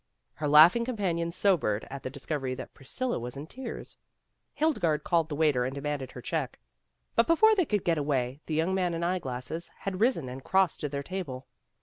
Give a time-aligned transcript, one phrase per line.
[0.33, 3.97] Her laughing companions sobered at the dis covery that Priscilla was in tears.
[4.55, 6.57] Hilde garde called the waiter and demanded her check.
[7.13, 10.43] But before they could get away, the young man in eye glasses had risen and
[10.43, 11.45] crossed to their table.